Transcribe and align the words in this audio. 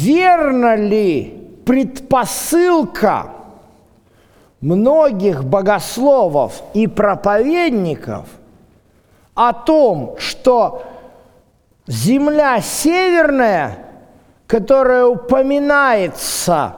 Верно 0.00 0.76
ли 0.76 1.44
предпосылка 1.66 3.32
многих 4.60 5.44
богословов 5.44 6.62
и 6.72 6.86
проповедников 6.86 8.28
о 9.34 9.52
том, 9.52 10.14
что 10.18 10.84
земля 11.88 12.60
северная, 12.60 13.86
которая 14.46 15.06
упоминается 15.06 16.76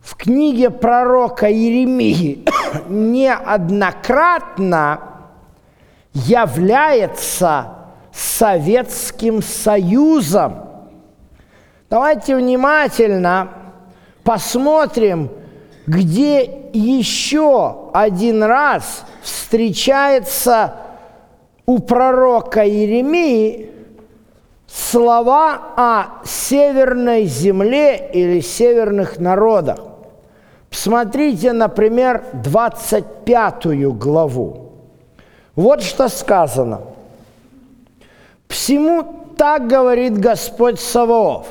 в 0.00 0.16
книге 0.16 0.70
пророка 0.70 1.52
Иеремии 1.52 2.46
неоднократно, 2.88 5.00
является 6.14 7.74
Советским 8.10 9.42
Союзом. 9.42 10.71
Давайте 11.92 12.34
внимательно 12.36 13.50
посмотрим, 14.24 15.28
где 15.86 16.70
еще 16.72 17.90
один 17.92 18.42
раз 18.42 19.04
встречается 19.20 20.76
у 21.66 21.80
пророка 21.80 22.66
Иеремии 22.66 23.70
слова 24.66 25.60
о 25.76 26.04
северной 26.24 27.26
земле 27.26 28.08
или 28.10 28.40
северных 28.40 29.18
народах. 29.18 29.80
Посмотрите, 30.70 31.52
например, 31.52 32.24
25 32.42 33.66
главу. 33.98 34.72
Вот 35.54 35.82
что 35.82 36.08
сказано. 36.08 36.80
«Всему 38.48 39.34
так 39.36 39.66
говорит 39.66 40.18
Господь 40.18 40.80
Саваоф, 40.80 41.48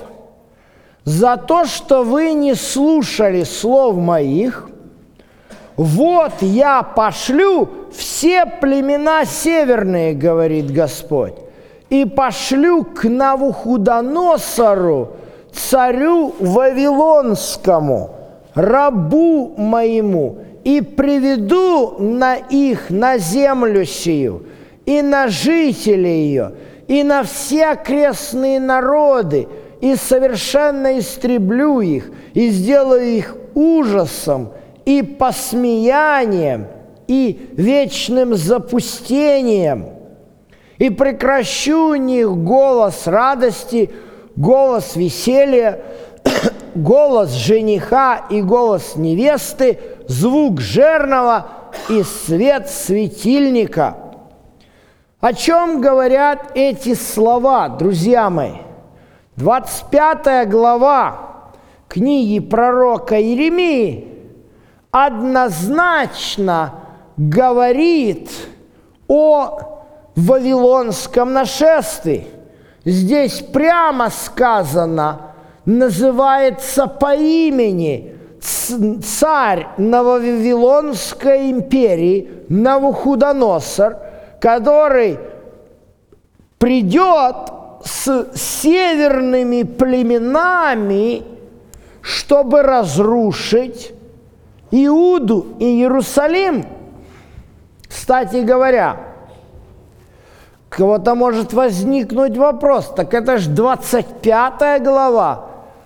за 1.04 1.38
то, 1.38 1.66
что 1.66 2.04
вы 2.04 2.34
не 2.34 2.54
слушали 2.54 3.44
слов 3.44 3.96
моих, 3.96 4.70
вот 5.76 6.34
я 6.42 6.84
пошлю 6.84 7.68
все 7.92 8.46
племена 8.46 9.26
северные, 9.26 10.14
говорит 10.14 10.72
Господь, 10.72 11.34
и 11.90 12.06
пошлю 12.06 12.84
к 12.84 13.06
Навуходоносору, 13.06 15.16
царю 15.52 16.36
Вавилонскому, 16.40 18.12
рабу 18.54 19.54
моему, 19.58 20.38
и 20.64 20.82
приведу 20.82 21.96
на 21.98 22.36
их, 22.36 22.90
на 22.90 23.18
землю 23.18 23.86
сию, 23.86 24.46
и 24.86 25.02
на 25.02 25.28
жителей 25.28 26.28
ее, 26.28 26.52
и 26.88 27.04
на 27.04 27.24
все 27.24 27.72
окрестные 27.72 28.60
народы, 28.60 29.48
и 29.82 29.96
совершенно 29.96 30.98
истреблю 30.98 31.82
их, 31.82 32.12
и 32.34 32.50
сделаю 32.50 33.04
их 33.04 33.36
ужасом 33.54 34.54
и 34.86 35.02
посмеянием, 35.02 36.68
и 37.08 37.50
вечным 37.54 38.36
запустением, 38.36 39.90
и 40.78 40.90
прекращу 40.90 41.90
у 41.90 41.96
них 41.96 42.30
голос 42.30 43.08
радости, 43.08 43.90
голос 44.36 44.96
веселья, 44.96 45.82
голос 46.76 47.32
жениха 47.32 48.26
и 48.30 48.42
голос 48.42 48.96
невесты, 48.96 49.80
звук 50.08 50.62
жерного 50.62 51.48
и 51.90 52.04
свет 52.04 52.70
светильника– 52.70 53.98
о 55.22 55.34
чем 55.34 55.82
говорят 55.82 56.54
эти 56.56 56.96
слова, 56.96 57.70
друзья 57.70 58.32
мои? 58.32 58.54
25 59.38 60.50
глава 60.50 61.18
книги 61.88 62.40
пророка 62.40 63.22
Иеремии 63.22 64.08
однозначно 64.92 66.74
говорит 67.18 68.30
о 69.08 69.60
вавилонском 70.16 71.34
нашествии. 71.34 72.28
Здесь 72.86 73.42
прямо 73.42 74.10
сказано, 74.10 75.34
называется 75.66 76.88
по 76.88 77.16
имени 77.16 78.16
царь 78.40 79.68
Нововавилонской 79.78 81.52
империи 81.52 82.46
Навуходоносор– 82.50 83.98
который 84.42 85.20
придет 86.58 87.36
с 87.84 88.32
северными 88.36 89.64
племенами, 89.64 91.24
чтобы 92.02 92.62
разрушить 92.62 93.94
Иуду 94.72 95.48
и 95.60 95.66
Иерусалим. 95.66 96.66
Кстати 97.88 98.38
говоря, 98.38 98.98
кого-то 100.70 101.16
может 101.16 101.54
возникнуть 101.54 102.38
вопрос, 102.38 102.94
так 102.96 103.14
это 103.14 103.38
же 103.38 103.50
25 103.50 104.84
глава, 104.84 105.46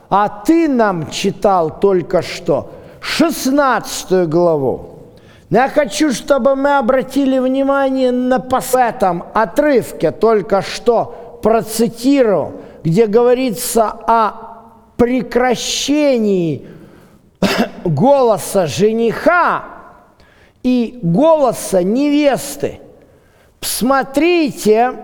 а 0.09 0.29
ты 0.29 0.67
нам 0.67 1.09
читал 1.09 1.79
только 1.79 2.21
что 2.21 2.71
16 3.01 4.29
главу. 4.29 4.95
Но 5.49 5.59
я 5.59 5.69
хочу, 5.69 6.11
чтобы 6.11 6.55
мы 6.55 6.77
обратили 6.77 7.37
внимание 7.37 8.11
на 8.11 8.39
в 8.39 8.75
этом 8.75 9.25
отрывке, 9.33 10.11
только 10.11 10.61
что 10.61 11.24
процитировал, 11.45 12.53
где 12.83 13.05
говорится 13.05 13.85
о 13.87 14.63
прекращении 14.97 16.67
голоса 17.85 18.65
жениха 18.65 19.65
и 20.63 20.97
голоса 21.03 21.83
невесты. 21.83 22.79
Посмотрите, 23.59 24.95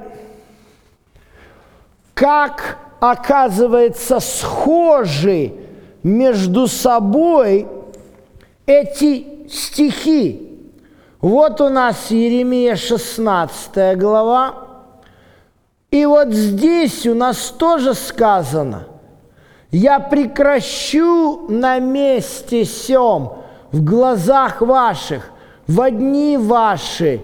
как 2.15 2.79
оказывается 2.99 4.19
схожи 4.19 5.53
между 6.01 6.67
собой 6.67 7.67
эти 8.65 9.47
стихи. 9.47 10.57
Вот 11.19 11.61
у 11.61 11.69
нас 11.69 12.09
Еремия 12.09 12.75
16 12.75 13.95
глава. 13.99 14.60
И 15.91 16.05
вот 16.05 16.29
здесь 16.29 17.05
у 17.05 17.13
нас 17.13 17.53
тоже 17.57 17.93
сказано, 17.93 18.87
«Я 19.71 19.99
прекращу 19.99 21.47
на 21.49 21.79
месте 21.79 22.63
сем 22.63 23.33
в 23.73 23.83
глазах 23.83 24.61
ваших, 24.61 25.31
в 25.67 25.81
одни 25.81 26.37
ваши, 26.37 27.19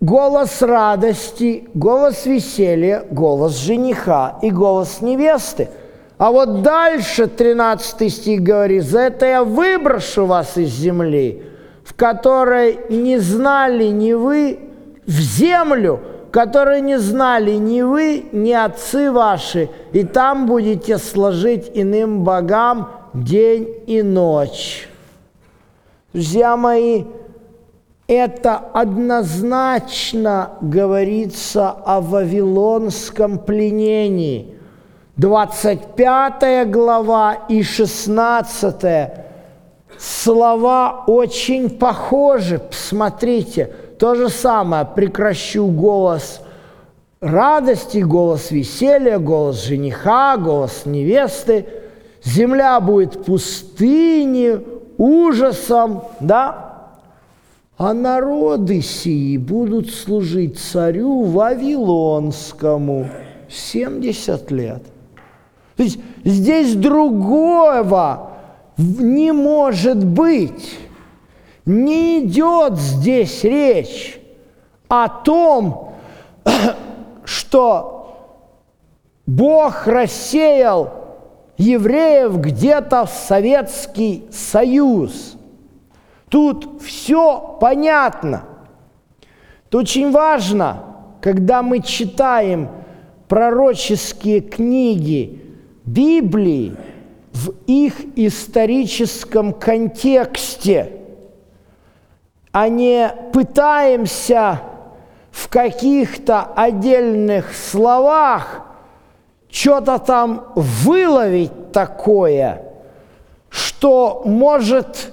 голос 0.00 0.60
радости, 0.60 1.68
голос 1.72 2.26
веселья, 2.26 3.04
голос 3.08 3.56
жениха 3.56 4.40
и 4.42 4.50
голос 4.50 5.00
невесты». 5.00 5.68
А 6.16 6.32
вот 6.32 6.62
дальше 6.62 7.28
13 7.28 8.12
стих 8.12 8.42
говорит, 8.42 8.82
«За 8.82 9.02
это 9.02 9.24
я 9.24 9.44
выброшу 9.44 10.26
вас 10.26 10.56
из 10.56 10.70
земли, 10.70 11.44
в 11.84 11.94
которой 11.94 12.80
не 12.88 13.18
знали 13.18 13.84
ни 13.84 14.14
вы, 14.14 14.58
в 15.06 15.12
землю, 15.12 16.00
которой 16.30 16.80
не 16.80 16.98
знали 16.98 17.52
ни 17.52 17.82
вы, 17.82 18.26
ни 18.32 18.52
отцы 18.52 19.10
ваши, 19.10 19.70
и 19.92 20.04
там 20.04 20.46
будете 20.46 20.98
сложить 20.98 21.70
иным 21.74 22.24
богам 22.24 22.90
день 23.14 23.68
и 23.86 24.02
ночь». 24.02 24.88
Друзья 26.12 26.56
мои, 26.56 27.04
это 28.06 28.56
однозначно 28.56 30.52
говорится 30.60 31.70
о 31.70 32.00
вавилонском 32.00 33.38
пленении– 33.38 34.54
25 35.18 36.70
глава 36.70 37.34
и 37.48 37.64
16 37.64 39.10
слова 39.98 41.04
очень 41.08 41.68
похожи. 41.68 42.60
Посмотрите, 42.60 43.72
то 43.98 44.14
же 44.14 44.28
самое. 44.28 44.84
Прекращу 44.84 45.66
голос 45.66 46.40
радости, 47.20 47.98
голос 47.98 48.50
веселья, 48.50 49.18
голос 49.18 49.64
жениха, 49.64 50.36
голос 50.36 50.82
невесты. 50.86 51.66
Земля 52.22 52.80
будет 52.80 53.24
пустыней, 53.24 54.64
ужасом, 54.96 56.04
да? 56.20 56.90
А 57.76 57.94
народы 57.94 58.82
сии 58.82 59.36
будут 59.36 59.90
служить 59.90 60.58
царю 60.58 61.22
Вавилонскому 61.22 63.08
70 63.48 64.50
лет– 64.50 64.82
то 65.78 65.84
есть 65.84 66.00
здесь 66.24 66.74
другого 66.74 68.32
не 68.76 69.32
может 69.32 70.04
быть. 70.04 70.76
Не 71.68 72.20
идет 72.20 72.78
здесь 72.78 73.44
речь 73.44 74.18
о 74.88 75.06
том, 75.10 75.92
что 77.26 78.38
Бог 79.26 79.86
рассеял 79.86 80.90
евреев 81.58 82.38
где-то 82.38 83.04
в 83.04 83.10
Советский 83.10 84.24
Союз. 84.30 85.36
Тут 86.30 86.80
все 86.80 87.58
понятно. 87.60 88.44
Это 89.66 89.76
очень 89.76 90.10
важно, 90.10 90.84
когда 91.20 91.60
мы 91.62 91.82
читаем 91.82 92.70
пророческие 93.28 94.40
книги 94.40 95.42
Библии 95.84 96.76
в 97.34 97.50
их 97.66 97.94
историческом 98.16 99.52
контексте, 99.52 100.97
а 102.52 102.68
не 102.68 103.12
пытаемся 103.32 104.60
в 105.30 105.48
каких-то 105.48 106.42
отдельных 106.56 107.54
словах 107.54 108.62
что-то 109.50 109.98
там 109.98 110.52
выловить 110.54 111.72
такое, 111.72 112.62
что 113.50 114.22
может 114.24 115.12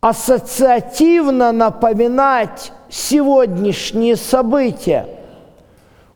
ассоциативно 0.00 1.52
напоминать 1.52 2.72
сегодняшние 2.88 4.16
события. 4.16 5.06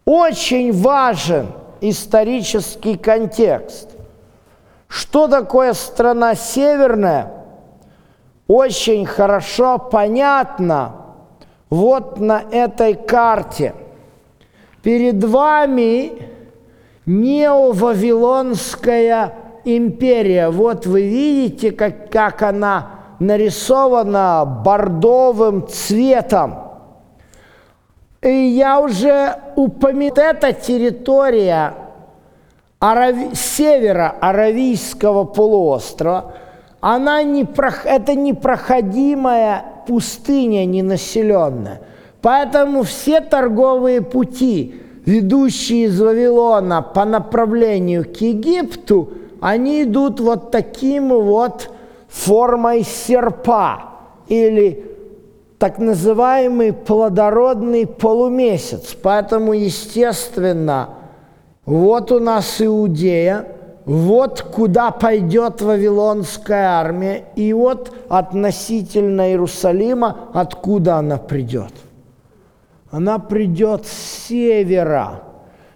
Очень 0.04 0.72
важен 0.72 1.48
исторический 1.80 2.96
контекст. 2.96 3.90
Что 4.88 5.28
такое 5.28 5.72
страна 5.72 6.34
северная? 6.34 7.43
Очень 8.46 9.06
хорошо 9.06 9.78
понятно 9.78 10.92
вот 11.70 12.20
на 12.20 12.42
этой 12.50 12.92
карте. 12.94 13.74
Перед 14.82 15.24
вами 15.24 16.12
неовавилонская 17.06 19.32
империя. 19.64 20.50
Вот 20.50 20.84
вы 20.86 21.02
видите, 21.02 21.72
как, 21.72 22.10
как 22.10 22.42
она 22.42 22.90
нарисована 23.18 24.44
бордовым 24.44 25.66
цветом. 25.66 26.58
И 28.20 28.28
я 28.28 28.78
уже 28.80 29.38
упомянул, 29.56 30.16
эта 30.16 30.52
территория 30.52 31.72
Арави... 32.78 33.34
севера 33.34 34.14
Аравийского 34.20 35.24
полуострова, 35.24 36.34
она 36.86 37.22
не, 37.22 37.48
это 37.86 38.14
непроходимая 38.14 39.64
пустыня 39.86 40.66
ненаселенная. 40.66 41.80
Поэтому 42.20 42.82
все 42.82 43.22
торговые 43.22 44.02
пути, 44.02 44.82
ведущие 45.06 45.86
из 45.86 45.98
Вавилона 45.98 46.82
по 46.82 47.06
направлению 47.06 48.04
к 48.04 48.18
Египту, 48.18 49.12
они 49.40 49.84
идут 49.84 50.20
вот 50.20 50.50
таким 50.50 51.08
вот 51.08 51.70
формой 52.06 52.82
серпа 52.82 53.84
или 54.28 54.84
так 55.58 55.78
называемый 55.78 56.74
плодородный 56.74 57.86
полумесяц. 57.86 58.94
Поэтому, 59.02 59.54
естественно, 59.54 60.90
вот 61.64 62.12
у 62.12 62.20
нас 62.20 62.60
Иудея, 62.60 63.53
вот 63.84 64.42
куда 64.42 64.90
пойдет 64.90 65.60
Вавилонская 65.60 66.68
армия, 66.68 67.24
и 67.36 67.52
вот 67.52 67.94
относительно 68.08 69.28
Иерусалима, 69.28 70.30
откуда 70.32 70.96
она 70.96 71.18
придет. 71.18 71.72
Она 72.90 73.18
придет 73.18 73.86
с 73.86 74.26
севера. 74.28 75.22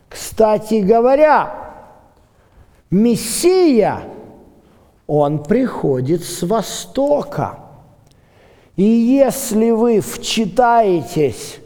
Кстати 0.08 0.80
говоря, 0.80 1.52
Мессия– 2.90 4.00
он 5.08 5.42
приходит 5.42 6.22
с 6.22 6.42
востока. 6.42 7.58
И 8.76 8.84
если 8.84 9.70
вы 9.70 10.00
вчитаетесь 10.00 11.58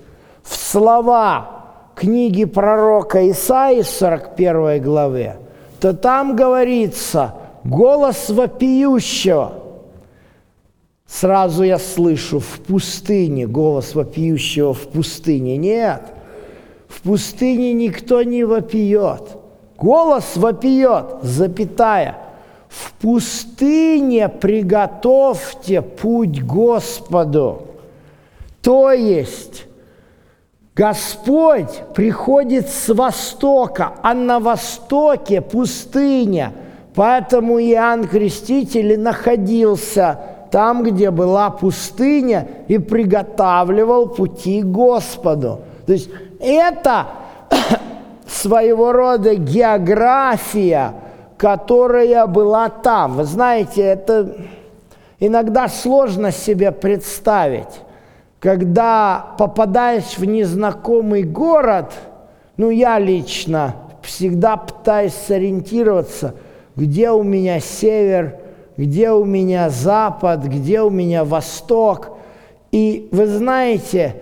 в 0.43 0.55
слова 0.57 1.65
книги 1.95 2.45
пророка 2.47 3.29
Исаии 3.31 3.83
41 3.83 4.81
главе, 4.81 5.37
то 5.83 5.93
там 5.93 6.37
говорится 6.37 7.35
«голос 7.65 8.31
вопиющего». 8.31 9.55
Сразу 11.09 11.65
я 11.65 11.81
слышу 11.81 12.39
в 12.39 12.61
пустыне, 12.61 13.49
голос 13.49 13.97
вопиющего 13.97 14.75
в 14.75 14.87
пустыне. 14.87 15.57
Нет, 15.57 16.03
в 16.87 17.03
пустыне 17.03 17.73
никто 17.73 18.23
не 18.23 18.45
вопиет. 18.45 19.37
Голос 19.77 20.37
вопиет, 20.37 21.23
запятая– 21.23 22.17
в 22.69 22.93
пустыне 22.95 24.29
приготовьте 24.31 25.83
путь 25.83 26.43
Господу. 26.43 27.67
То 28.63 28.93
есть 28.93 29.67
Господь 30.75 31.83
приходит 31.95 32.69
с 32.69 32.93
востока, 32.93 33.93
а 34.03 34.15
на 34.15 34.41
востоке 34.41 35.41
пустыня. 35.41 36.53
Поэтому 36.95 37.59
Иоанн 37.59 38.07
Креститель 38.07 38.99
находился 38.99 40.19
там, 40.51 40.83
где 40.83 41.11
была 41.11 41.51
пустыня, 41.51 42.49
и 42.69 42.79
приготавливал 42.79 44.09
пути 44.09 44.63
Господу. 44.63 45.61
То 45.87 45.93
есть 45.93 46.11
это 46.41 47.07
своего 48.27 48.93
рода 48.93 49.35
география– 49.35 50.95
которая 51.43 52.29
была 52.29 52.69
там. 52.69 53.17
Вы 53.17 53.25
знаете, 53.25 53.83
это 53.83 54.37
иногда 55.19 55.67
сложно 55.67 56.31
себе 56.31 56.71
представить, 56.71 57.81
когда 58.43 59.35
попадаешь 59.39 60.19
в 60.19 60.25
незнакомый 60.25 61.23
город, 61.23 61.93
ну 62.57 62.71
я 62.71 62.99
лично 62.99 63.77
всегда 64.03 64.57
пытаюсь 64.57 65.15
сориентироваться, 65.15 66.35
где 66.75 67.11
у 67.11 67.23
меня 67.23 67.61
север, 67.61 68.41
где 68.77 69.13
у 69.13 69.25
меня 69.25 69.71
запад, 69.71 70.45
где 70.45 70.83
у 70.83 70.91
меня 70.91 71.25
восток. 71.25 72.19
И 72.73 73.09
вы 73.13 73.27
знаете, 73.27 74.17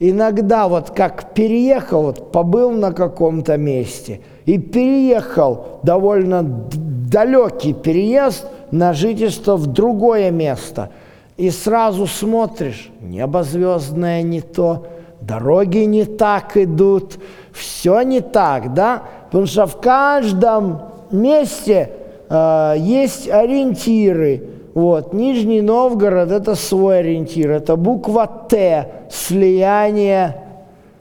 иногда 0.00 0.66
вот 0.66 0.90
как 0.90 1.34
переехал, 1.34 2.04
вот 2.04 2.32
побыл 2.32 2.70
на 2.70 2.92
каком-то 2.92 3.56
месте– 3.56 4.22
и 4.46 4.58
переехал, 4.58 5.80
довольно 5.82 6.42
далекий 6.44 7.74
переезд 7.74 8.46
на 8.70 8.92
жительство 8.92 9.56
в 9.56 9.66
другое 9.66 10.30
место. 10.30 10.90
И 11.36 11.50
сразу 11.50 12.06
смотришь, 12.06 12.90
небо 13.00 13.42
звездное 13.42 14.22
не 14.22 14.40
то, 14.40 14.86
дороги 15.20 15.78
не 15.78 16.04
так 16.04 16.56
идут, 16.56 17.18
все 17.52 18.00
не 18.02 18.20
так, 18.20 18.72
да? 18.72 19.02
Потому 19.26 19.46
что 19.46 19.66
в 19.66 19.80
каждом 19.80 20.82
месте 21.10 21.90
э, 22.28 22.74
есть 22.78 23.28
ориентиры. 23.28 24.44
Вот, 24.74 25.12
Нижний 25.12 25.62
Новгород– 25.62 26.30
это 26.32 26.54
свой 26.54 27.00
ориентир, 27.00 27.50
это 27.50 27.76
буква 27.76 28.26
Т, 28.26 28.88
слияние 29.10 30.36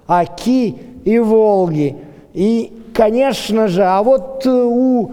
Аки 0.07 0.77
и 1.03 1.19
Волги. 1.19 1.97
И 2.33 2.73
конечно 2.93 3.67
же, 3.67 3.83
а 3.83 4.01
вот 4.03 4.45
э, 4.45 4.49
у 4.49 5.11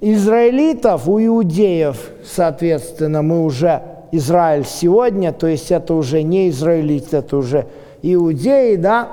израилитов, 0.00 1.08
у 1.08 1.20
иудеев, 1.20 2.10
соответственно, 2.24 3.22
мы 3.22 3.44
уже 3.44 3.82
Израиль 4.12 4.64
сегодня, 4.64 5.32
то 5.32 5.46
есть 5.46 5.70
это 5.70 5.94
уже 5.94 6.22
не 6.22 6.50
израилит, 6.50 7.14
это 7.14 7.36
уже 7.36 7.66
иудеи, 8.02 8.76
да, 8.76 9.08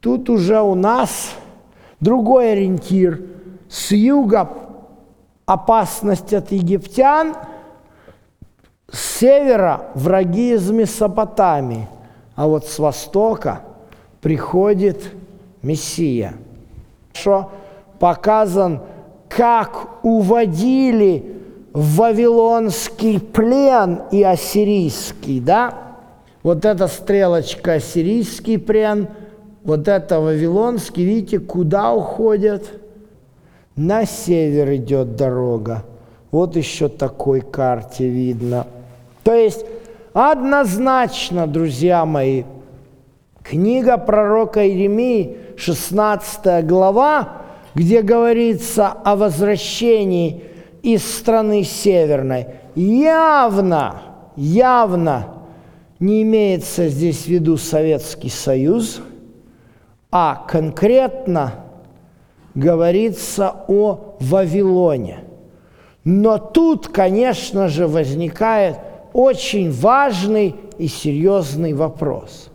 тут 0.00 0.28
уже 0.30 0.60
у 0.60 0.74
нас 0.74 1.32
другой 2.00 2.52
ориентир. 2.52 3.22
С 3.68 3.92
юга 3.92 4.50
опасность 5.46 6.32
от 6.34 6.52
египтян, 6.52 7.34
с 8.90 9.18
севера 9.18 9.86
враги 9.94 10.52
из 10.52 10.70
Месопотамии, 10.70 11.88
а 12.34 12.46
вот 12.46 12.66
с 12.66 12.78
востока 12.78 13.62
приходит 14.20 15.02
Мессия– 15.62 16.34
хорошо 17.12 17.50
показан, 17.98 18.80
как 19.28 19.88
уводили 20.02 21.41
вавилонский 21.72 23.20
плен 23.20 24.02
и 24.10 24.22
ассирийский, 24.22 25.40
да? 25.40 25.96
Вот 26.42 26.64
эта 26.64 26.88
стрелочка 26.88 27.74
ассирийский 27.74 28.58
плен, 28.58 29.08
вот 29.62 29.88
это 29.88 30.20
вавилонский, 30.20 31.04
видите, 31.04 31.38
куда 31.38 31.92
уходят? 31.92 32.64
На 33.76 34.04
север 34.04 34.74
идет 34.74 35.16
дорога. 35.16 35.84
Вот 36.30 36.56
еще 36.56 36.88
такой 36.88 37.40
карте 37.40 38.08
видно. 38.08 38.66
То 39.22 39.34
есть 39.34 39.64
однозначно, 40.12 41.46
друзья 41.46 42.04
мои, 42.04 42.44
книга 43.42 43.96
пророка 43.96 44.66
Иеремии– 44.66 45.36
16 45.56 46.66
глава, 46.66 47.42
где 47.74 48.02
говорится 48.02 48.88
о 48.88 49.16
возвращении 49.16 50.44
из 50.82 51.18
страны 51.18 51.62
северной, 51.62 52.46
явно, 52.74 54.02
явно 54.36 55.28
не 56.00 56.22
имеется 56.22 56.88
здесь 56.88 57.24
в 57.24 57.28
виду 57.28 57.56
Советский 57.56 58.28
Союз, 58.28 59.00
а 60.10 60.44
конкретно 60.48 61.54
говорится 62.54 63.64
о 63.68 64.16
Вавилоне. 64.20 65.20
Но 66.04 66.38
тут, 66.38 66.88
конечно 66.88 67.68
же, 67.68 67.86
возникает 67.86 68.78
очень 69.12 69.70
важный 69.70 70.56
и 70.78 70.88
серьезный 70.88 71.74
вопрос. 71.74 72.50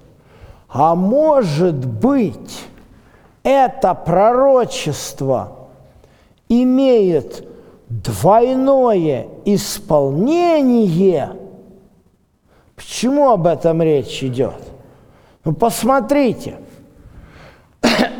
А 0.67 0.95
может 0.95 1.85
быть, 1.85 2.65
это 3.43 3.93
пророчество 3.93 5.69
имеет 6.49 7.47
двойное 7.89 9.27
исполнение. 9.45 11.35
Почему 12.75 13.31
об 13.31 13.47
этом 13.47 13.81
речь 13.81 14.23
идет? 14.23 14.61
Ну, 15.43 15.53
посмотрите. 15.53 16.57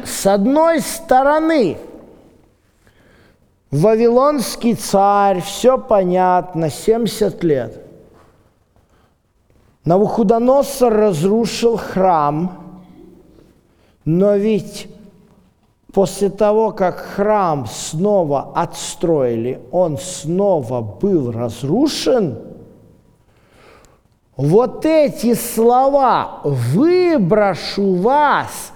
С 0.06 0.26
одной 0.26 0.80
стороны, 0.80 1.78
Вавилонский 3.70 4.76
царь, 4.76 5.42
все 5.42 5.78
понятно, 5.78 6.70
70 6.70 7.44
лет. 7.44 7.84
Навуходоносор 9.84 10.94
разрушил 10.94 11.78
храм, 11.78 12.82
но 14.06 14.36
ведь 14.36 14.88
После 15.98 16.30
того, 16.30 16.74
как 16.74 17.00
храм 17.00 17.66
снова 17.66 18.52
отстроили, 18.54 19.60
он 19.72 19.98
снова 19.98 20.80
был 20.80 21.32
разрушен, 21.32 22.38
вот 24.36 24.86
эти 24.86 25.34
слова 25.34 26.42
«выброшу 26.44 27.96
вас 27.96 28.74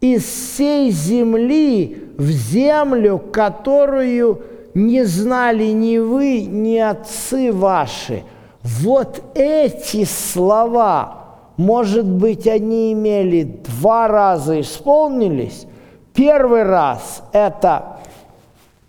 из 0.00 0.24
всей 0.24 0.90
земли 0.90 2.10
в 2.18 2.28
землю, 2.28 3.20
которую 3.20 4.42
не 4.74 5.04
знали 5.04 5.66
ни 5.66 5.98
вы, 5.98 6.46
ни 6.46 6.78
отцы 6.78 7.52
ваши». 7.52 8.24
Вот 8.64 9.22
эти 9.36 10.02
слова, 10.02 11.26
может 11.56 12.06
быть, 12.06 12.48
они 12.48 12.92
имели 12.92 13.62
два 13.68 14.08
раза 14.08 14.60
исполнились, 14.60 15.68
Первый 16.16 16.62
раз 16.62 17.22
это 17.32 17.98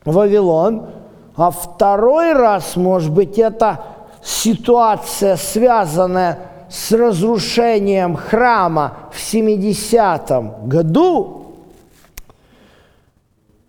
Вавилон, 0.06 0.88
а 1.36 1.52
второй 1.52 2.34
раз, 2.34 2.78
может 2.78 3.12
быть, 3.12 3.38
это 3.38 3.84
ситуация, 4.24 5.36
связанная 5.36 6.40
с 6.70 6.92
разрушением 6.92 8.16
храма 8.16 8.98
в 9.12 9.18
70-м 9.18 10.70
году. 10.70 11.56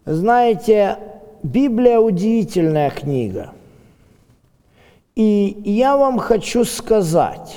Знаете, 0.06 0.98
Библия 1.42 1.98
удивительная 1.98 2.90
книга. 2.90 3.50
И 5.14 5.60
я 5.64 5.96
вам 5.96 6.18
хочу 6.18 6.64
сказать, 6.64 7.56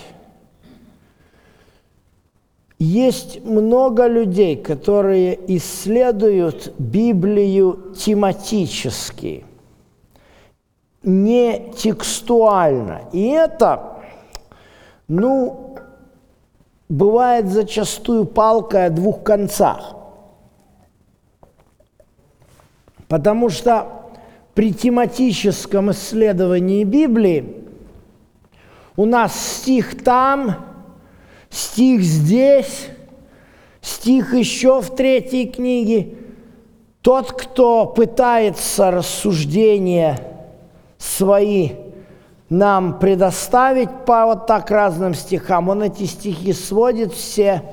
есть 2.82 3.46
много 3.46 4.08
людей, 4.08 4.56
которые 4.56 5.40
исследуют 5.56 6.74
Библию 6.80 7.94
тематически, 7.96 9.46
не 11.04 11.72
текстуально. 11.78 13.02
И 13.12 13.28
это, 13.28 14.00
ну, 15.08 15.78
бывает 16.90 17.50
зачастую 17.50 18.26
палкой 18.26 18.88
о 18.88 18.90
двух 18.90 19.22
концах. 19.22 19.96
Потому 23.08 23.50
что 23.50 24.10
при 24.56 24.74
тематическом 24.74 25.92
исследовании 25.92 26.84
Библии 26.84 27.64
у 28.96 29.06
нас 29.06 29.40
стих 29.40 30.04
там– 30.04 30.66
стих 31.52 32.02
здесь, 32.02 32.88
стих 33.82 34.34
еще 34.34 34.82
в 34.82 34.96
третьей 34.96 35.48
книге. 35.48 36.16
Тот, 37.02 37.34
кто 37.34 37.86
пытается 37.86 38.92
рассуждения 38.92 40.20
свои 40.98 41.72
нам 42.50 43.00
предоставить 43.00 43.90
по 44.06 44.26
вот 44.26 44.46
так 44.46 44.70
разным 44.72 45.14
стихам, 45.14 45.70
он 45.70 45.84
эти 45.84 46.04
стихи 46.04 46.52
сводит 46.52 47.14
все 47.14 47.64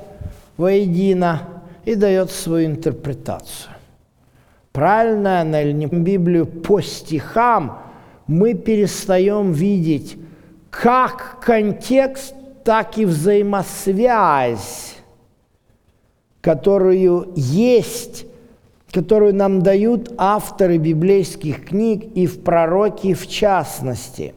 воедино 0.56 1.42
и 1.84 1.94
дает 1.94 2.30
свою 2.30 2.66
интерпретацию. 2.66 3.72
Правильно 4.72 5.40
она 5.40 5.62
или 5.62 5.72
не 5.72 5.86
Библию 5.86 6.46
по 6.46 6.80
стихам 6.80 7.80
мы 8.28 8.54
перестаем 8.54 9.50
видеть 9.50 10.16
как 10.70 11.40
контекст 11.40 12.34
так 12.68 12.98
и 12.98 13.06
взаимосвязь, 13.06 14.96
которую 16.42 17.32
есть, 17.34 18.26
которую 18.92 19.34
нам 19.34 19.62
дают 19.62 20.12
авторы 20.18 20.76
библейских 20.76 21.64
книг 21.64 22.04
и 22.14 22.26
в 22.26 22.42
пророке 22.42 23.14
в 23.14 23.26
частности. 23.26 24.34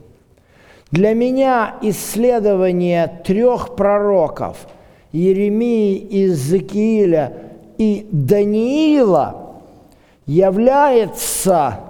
Для 0.90 1.12
меня 1.12 1.74
исследование 1.82 3.20
трех 3.22 3.76
пророков– 3.76 4.66
Еремии, 5.12 5.98
Иезекииля 5.98 7.34
и 7.76 8.08
Даниила– 8.10 9.58
является 10.24 11.80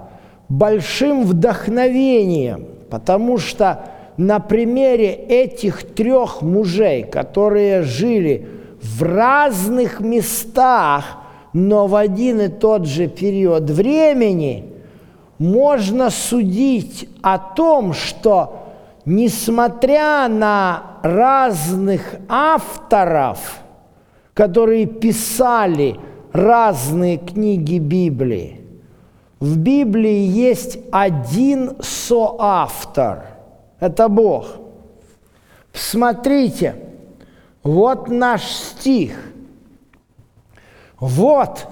большим 0.49 1.23
вдохновением, 1.23 2.67
потому 2.89 3.37
что 3.37 3.92
на 4.17 4.39
примере 4.39 5.13
этих 5.13 5.95
трех 5.95 6.41
мужей, 6.41 7.03
которые 7.03 7.81
жили 7.83 8.47
в 8.81 9.01
разных 9.01 9.99
местах, 9.99 11.17
но 11.53 11.87
в 11.87 11.95
один 11.95 12.41
и 12.41 12.47
тот 12.47 12.85
же 12.85 13.07
период 13.07 13.69
времени, 13.69 14.65
можно 15.39 16.09
судить 16.09 17.09
о 17.21 17.37
том, 17.37 17.93
что 17.93 18.65
несмотря 19.05 20.27
на 20.27 20.99
разных 21.01 22.15
авторов, 22.29 23.59
которые 24.33 24.85
писали 24.85 25.99
разные 26.31 27.17
книги 27.17 27.77
Библии, 27.77 28.61
в 29.39 29.57
Библии 29.57 30.19
есть 30.19 30.79
один 30.91 31.73
соавтор– 31.81 33.25
это 33.83 34.07
Бог. 34.07 34.47
Смотрите, 35.73 36.75
вот 37.63 38.07
наш 38.07 38.43
стих. 38.43 39.17
Вот 40.99 41.67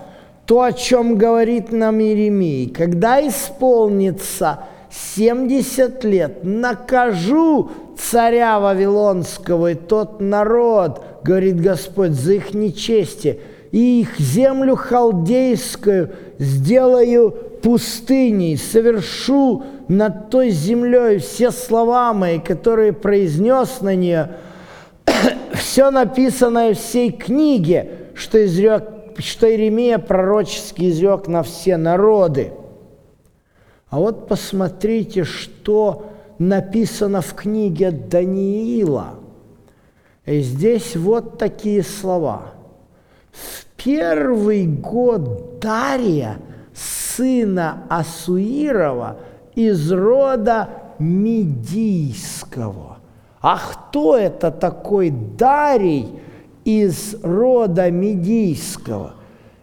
то, 0.45 0.63
о 0.63 0.73
чем 0.73 1.17
говорит 1.17 1.71
нам 1.71 2.01
Иеремия. 2.01 2.69
Когда 2.69 3.25
исполнится 3.25 4.65
70 4.89 6.03
лет, 6.03 6.43
накажу 6.43 7.71
царя 7.97 8.59
Вавилонского 8.59 9.71
и 9.71 9.75
тот 9.75 10.19
народ, 10.19 11.01
говорит 11.23 11.61
Господь, 11.61 12.11
за 12.11 12.33
их 12.33 12.53
нечестие, 12.53 13.39
и 13.71 14.01
их 14.01 14.19
землю 14.19 14.75
халдейскую 14.75 16.11
сделаю 16.37 17.31
пустыней, 17.61 18.57
совершу 18.57 19.63
над 19.87 20.29
той 20.29 20.49
землей 20.49 21.19
все 21.19 21.51
слова 21.51 22.13
мои, 22.13 22.39
которые 22.39 22.93
произнес 22.93 23.81
на 23.81 23.95
нее, 23.95 24.31
все 25.53 25.91
написанное 25.91 26.73
в 26.73 26.79
всей 26.79 27.11
книге, 27.11 27.91
что, 28.15 28.43
изрек, 28.45 28.83
что 29.17 29.49
Иеремия 29.49 29.99
пророчески 29.99 30.89
изрек 30.89 31.27
на 31.27 31.43
все 31.43 31.77
народы. 31.77 32.51
А 33.89 33.99
вот 33.99 34.27
посмотрите, 34.27 35.23
что 35.23 36.11
написано 36.39 37.21
в 37.21 37.33
книге 37.35 37.91
Даниила. 37.91 39.15
И 40.25 40.39
здесь 40.41 40.95
вот 40.95 41.37
такие 41.37 41.83
слова. 41.83 42.53
Первый 43.83 44.67
год 44.67 45.59
Дария– 45.59 46.37
сына 47.15 47.83
Асуирова 47.89 49.17
из 49.55 49.91
рода 49.91 50.69
Медийского. 50.99 52.97
А 53.41 53.57
кто 53.57 54.17
это 54.17 54.51
такой 54.51 55.09
Дарий 55.09 56.07
из 56.63 57.15
рода 57.23 57.89
Медийского? 57.89 59.13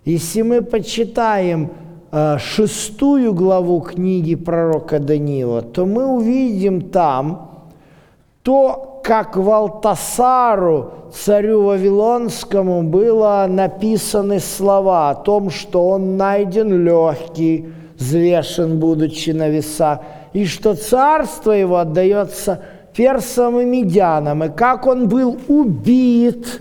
Если 0.04 0.42
мы 0.42 0.62
почитаем 0.62 1.70
э, 2.10 2.38
шестую 2.38 3.34
главу 3.34 3.80
книги 3.80 4.34
пророка 4.34 4.98
Даниила, 4.98 5.62
то 5.62 5.87
мы 5.87 6.06
увидим 6.06 6.90
там 6.90 7.66
то, 8.42 8.88
как 9.08 9.38
Валтасару, 9.38 10.92
царю 11.14 11.62
Вавилонскому, 11.62 12.82
было 12.82 13.46
написаны 13.48 14.38
слова 14.38 15.08
о 15.08 15.14
том, 15.14 15.48
что 15.48 15.88
он 15.88 16.18
найден 16.18 16.84
легкий, 16.84 17.72
взвешен, 17.98 18.78
будучи 18.78 19.30
на 19.30 19.48
весах, 19.48 20.00
и 20.34 20.44
что 20.44 20.74
царство 20.74 21.52
его 21.52 21.78
отдается 21.78 22.60
персам 22.94 23.58
и 23.60 23.64
медянам, 23.64 24.44
и 24.44 24.50
как 24.50 24.86
он 24.86 25.08
был 25.08 25.38
убит, 25.48 26.60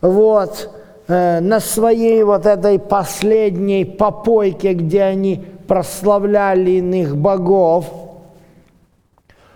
вот, 0.00 0.70
э, 1.08 1.40
на 1.40 1.58
своей 1.58 2.22
вот 2.22 2.46
этой 2.46 2.78
последней 2.78 3.84
попойке, 3.84 4.74
где 4.74 5.02
они 5.02 5.42
прославляли 5.66 6.70
иных 6.70 7.16
богов– 7.16 7.86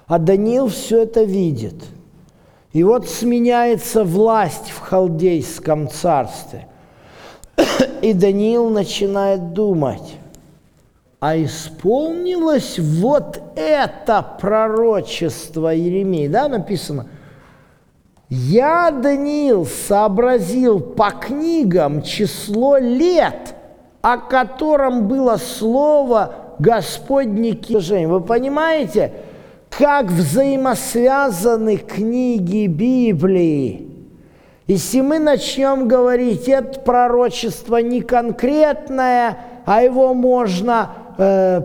а 0.06 0.18
Даниил 0.18 0.68
все 0.68 1.04
это 1.04 1.22
видит. 1.22 1.76
И 2.74 2.82
вот 2.82 3.08
сменяется 3.08 4.02
власть 4.02 4.70
в 4.70 4.80
халдейском 4.80 5.88
царстве. 5.88 6.66
И 8.02 8.12
Даниил 8.12 8.68
начинает 8.68 9.52
думать, 9.52 10.16
а 11.20 11.36
исполнилось 11.40 12.80
вот 12.80 13.40
это 13.54 14.26
пророчество 14.40 15.68
Еремии, 15.68 16.26
да, 16.26 16.48
написано, 16.48 17.06
я, 18.28 18.90
Даниил, 18.90 19.66
сообразил 19.66 20.80
по 20.80 21.12
книгам 21.12 22.02
число 22.02 22.78
лет, 22.78 23.54
о 24.02 24.18
котором 24.18 25.06
было 25.06 25.36
слово 25.36 26.34
Господне 26.58 27.52
Вы 28.08 28.20
понимаете, 28.20 29.12
как 29.78 30.06
взаимосвязаны 30.06 31.76
книги 31.76 32.66
Библии. 32.66 33.88
Если 34.66 35.00
мы 35.00 35.18
начнем 35.18 35.88
говорить, 35.88 36.48
это 36.48 36.80
пророчество 36.80 37.78
не 37.78 38.00
конкретное, 38.00 39.38
а 39.66 39.82
его 39.82 40.14
можно 40.14 40.90
э, 41.18 41.60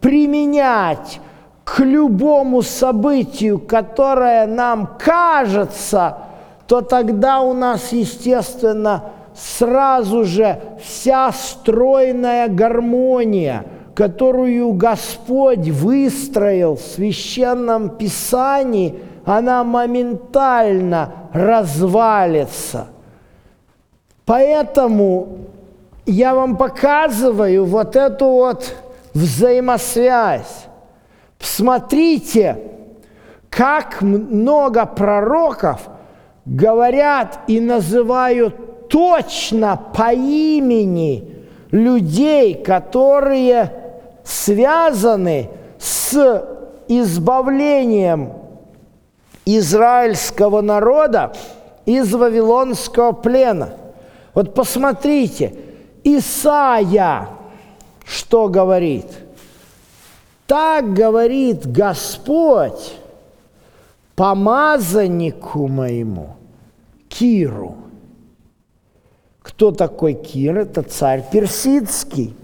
применять 0.00 1.20
к 1.64 1.80
любому 1.80 2.62
событию, 2.62 3.58
которое 3.58 4.46
нам 4.46 4.96
кажется, 4.98 6.18
то 6.66 6.80
тогда 6.80 7.40
у 7.40 7.52
нас, 7.52 7.92
естественно, 7.92 9.04
сразу 9.34 10.24
же 10.24 10.60
вся 10.82 11.32
стройная 11.32 12.48
гармония– 12.48 13.64
которую 13.94 14.72
Господь 14.72 15.68
выстроил 15.68 16.76
в 16.76 16.80
священном 16.80 17.90
писании, 17.90 19.00
она 19.24 19.64
моментально 19.64 21.12
развалится. 21.32 22.88
Поэтому 24.24 25.38
я 26.06 26.34
вам 26.34 26.56
показываю 26.56 27.64
вот 27.64 27.96
эту 27.96 28.26
вот 28.26 28.74
взаимосвязь. 29.14 30.66
Посмотрите, 31.38 32.58
как 33.48 34.02
много 34.02 34.86
пророков 34.86 35.88
говорят 36.44 37.40
и 37.46 37.60
называют 37.60 38.88
точно 38.88 39.80
по 39.94 40.12
имени 40.12 41.40
людей, 41.70 42.54
которые 42.54 43.79
связаны 44.24 45.50
с 45.78 46.44
избавлением 46.88 48.32
израильского 49.44 50.60
народа 50.60 51.32
из 51.86 52.12
вавилонского 52.12 53.12
плена. 53.12 53.74
Вот 54.34 54.54
посмотрите, 54.54 55.54
Исаия 56.04 57.28
что 58.10 58.48
говорит? 58.48 59.06
Так 60.48 60.92
говорит 60.92 61.70
Господь 61.70 62.94
помазаннику 64.16 65.68
моему, 65.68 66.30
Киру. 67.08 67.76
Кто 69.42 69.70
такой 69.70 70.14
Кир? 70.14 70.58
Это 70.58 70.82
царь 70.82 71.24
персидский. 71.30 72.34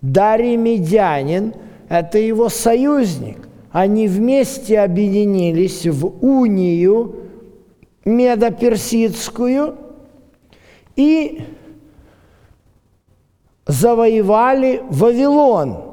Дарий 0.00 0.56
Медянин– 0.56 1.54
это 1.88 2.18
его 2.18 2.48
союзник. 2.48 3.48
Они 3.70 4.08
вместе 4.08 4.80
объединились 4.80 5.86
в 5.86 6.24
унию 6.24 7.16
медоперсидскую 8.04 9.76
и 10.96 11.42
завоевали 13.66 14.82
Вавилон. 14.88 15.84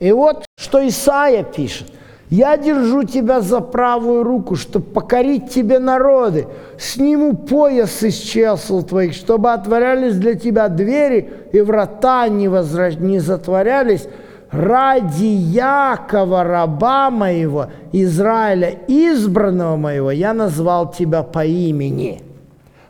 И 0.00 0.12
вот 0.12 0.44
что 0.56 0.86
Исаия 0.86 1.44
пишет. 1.44 1.92
Я 2.30 2.58
держу 2.58 3.04
тебя 3.04 3.40
за 3.40 3.60
правую 3.60 4.22
руку, 4.22 4.54
чтобы 4.54 4.84
покорить 4.84 5.50
тебе 5.50 5.78
народы. 5.78 6.46
Сниму 6.78 7.34
пояс 7.34 8.02
из 8.02 8.16
чесл 8.16 8.82
твоих, 8.82 9.14
чтобы 9.14 9.52
отворялись 9.52 10.14
для 10.14 10.34
тебя 10.34 10.68
двери, 10.68 11.30
и 11.52 11.60
врата 11.62 12.28
не, 12.28 12.48
возра... 12.48 12.92
не 12.92 13.18
затворялись. 13.18 14.06
Ради 14.50 15.24
Якова, 15.24 16.44
раба 16.44 17.10
моего, 17.10 17.66
Израиля, 17.92 18.74
избранного 18.88 19.76
моего, 19.76 20.10
я 20.10 20.32
назвал 20.32 20.90
тебя 20.90 21.22
по 21.22 21.44
имени. 21.44 22.22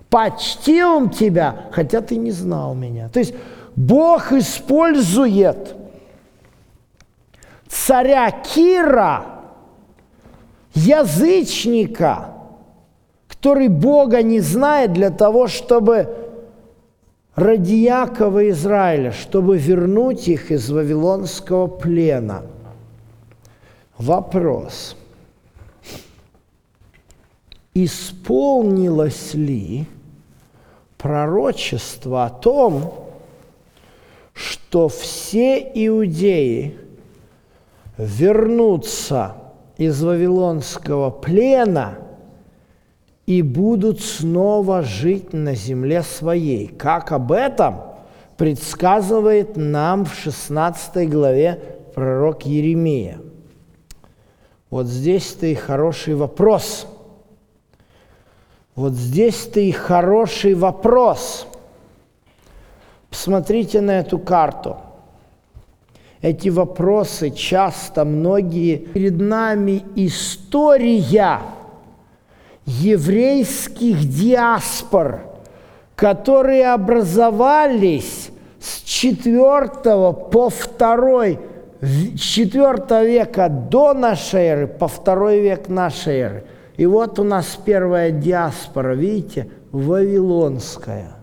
Почтил 0.08 1.08
тебя, 1.10 1.66
хотя 1.72 2.00
ты 2.00 2.16
не 2.16 2.30
знал 2.30 2.74
меня. 2.74 3.08
То 3.08 3.18
есть 3.18 3.34
Бог 3.74 4.32
использует 4.32 5.77
царя 7.68 8.30
Кира, 8.30 9.24
язычника, 10.74 12.34
который 13.28 13.68
Бога 13.68 14.22
не 14.22 14.40
знает 14.40 14.92
для 14.92 15.10
того, 15.10 15.46
чтобы 15.46 16.14
ради 17.34 17.74
Якова 17.74 18.48
Израиля, 18.50 19.12
чтобы 19.12 19.58
вернуть 19.58 20.28
их 20.28 20.50
из 20.50 20.70
вавилонского 20.70 21.66
плена. 21.66 22.42
Вопрос. 23.96 24.96
Исполнилось 27.74 29.34
ли 29.34 29.86
пророчество 30.96 32.26
о 32.26 32.30
том, 32.30 32.92
что 34.32 34.88
все 34.88 35.58
иудеи– 35.74 36.76
вернутся 37.98 39.34
из 39.76 40.02
Вавилонского 40.02 41.10
плена 41.10 41.98
и 43.26 43.42
будут 43.42 44.00
снова 44.00 44.82
жить 44.82 45.32
на 45.32 45.54
земле 45.54 46.02
своей. 46.02 46.68
Как 46.68 47.12
об 47.12 47.32
этом 47.32 47.82
предсказывает 48.36 49.56
нам 49.56 50.04
в 50.04 50.14
16 50.14 51.10
главе 51.10 51.60
пророк 51.94 52.46
Еремия. 52.46 53.20
Вот 54.70 54.86
здесь-то 54.86 55.46
и 55.46 55.54
хороший 55.54 56.14
вопрос. 56.14 56.86
Вот 58.76 58.92
здесь-то 58.92 59.58
и 59.58 59.72
хороший 59.72 60.54
вопрос. 60.54 61.48
Посмотрите 63.10 63.80
на 63.80 63.98
эту 63.98 64.18
карту– 64.20 64.76
эти 66.20 66.48
вопросы 66.48 67.30
часто 67.30 68.04
многие 68.04 68.76
перед 68.76 69.20
нами 69.20 69.84
история 69.94 71.40
еврейских 72.66 74.04
диаспор, 74.04 75.20
которые 75.94 76.72
образовались 76.72 78.30
с 78.60 78.82
4 78.82 79.68
по 79.82 80.50
2 80.78 81.24
с 81.80 82.20
4 82.20 83.06
века 83.06 83.48
до 83.48 83.94
нашей 83.94 84.42
эры 84.42 84.66
по 84.66 84.88
2 84.88 85.34
век 85.34 85.68
нашей 85.68 86.16
эры. 86.18 86.44
И 86.76 86.86
вот 86.86 87.18
у 87.18 87.24
нас 87.24 87.58
первая 87.64 88.10
диаспора, 88.10 88.94
видите, 88.94 89.48
Вавилонская 89.70 91.17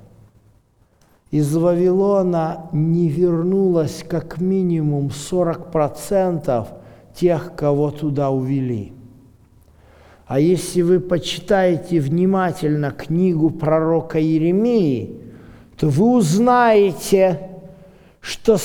из 1.35 1.53
Вавилона 1.53 2.69
не 2.71 3.09
вернулось 3.09 4.05
как 4.07 4.39
минимум 4.39 5.07
40% 5.07 6.65
тех, 7.13 7.55
кого 7.57 7.91
туда 7.91 8.29
увели. 8.29 8.93
А 10.27 10.39
если 10.39 10.81
вы 10.81 11.01
почитаете 11.01 11.99
внимательно 11.99 12.91
книгу 12.91 13.49
пророка 13.49 14.17
Еремии, 14.17 15.19
то 15.77 15.89
вы 15.89 16.15
узнаете, 16.15 17.49
что 18.21 18.55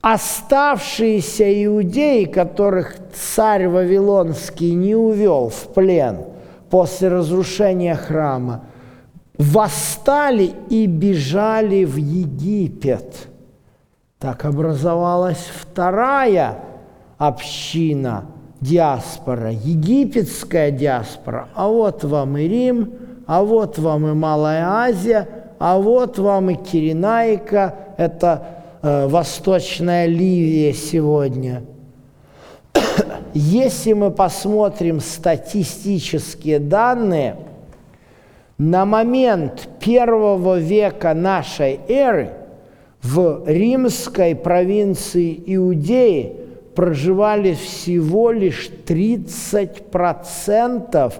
оставшиеся 0.00 1.64
иудеи, 1.64 2.24
которых 2.24 2.96
царь 3.14 3.68
Вавилонский 3.68 4.74
не 4.74 4.96
увел 4.96 5.50
в 5.50 5.72
плен 5.72 6.24
после 6.70 7.06
разрушения 7.06 7.94
храма, 7.94 8.64
восстали 9.38 10.52
и 10.68 10.86
бежали 10.86 11.84
в 11.84 11.96
Египет. 11.96 13.28
Так 14.18 14.44
образовалась 14.44 15.50
вторая 15.52 16.58
община, 17.18 18.26
диаспора, 18.60 19.50
египетская 19.50 20.70
диаспора. 20.70 21.48
А 21.54 21.68
вот 21.68 22.04
вам 22.04 22.36
и 22.38 22.46
Рим, 22.46 22.92
а 23.26 23.42
вот 23.42 23.78
вам 23.78 24.06
и 24.08 24.12
Малая 24.12 24.64
Азия, 24.64 25.28
а 25.58 25.78
вот 25.78 26.18
вам 26.18 26.50
и 26.50 26.54
Киренаика, 26.54 27.74
это 27.96 28.46
э, 28.82 29.08
Восточная 29.08 30.06
Ливия 30.06 30.72
сегодня. 30.72 31.64
Если 33.34 33.92
мы 33.92 34.10
посмотрим 34.10 35.00
статистические 35.00 36.60
данные, 36.60 37.36
на 38.62 38.86
момент 38.86 39.68
первого 39.80 40.60
века 40.60 41.14
нашей 41.14 41.80
эры 41.88 42.30
в 43.02 43.42
римской 43.44 44.36
провинции 44.36 45.42
Иудеи 45.46 46.36
проживали 46.76 47.54
всего 47.54 48.30
лишь 48.30 48.70
30% 48.86 51.12